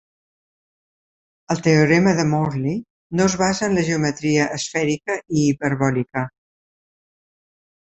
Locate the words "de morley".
2.19-2.73